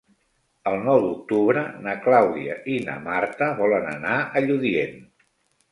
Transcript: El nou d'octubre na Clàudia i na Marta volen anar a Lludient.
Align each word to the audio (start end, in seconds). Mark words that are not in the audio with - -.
El 0.71 0.77
nou 0.87 1.01
d'octubre 1.03 1.63
na 1.89 1.95
Clàudia 2.07 2.57
i 2.77 2.81
na 2.89 2.97
Marta 3.05 3.53
volen 3.63 3.87
anar 3.95 4.19
a 4.41 4.49
Lludient. 4.49 5.03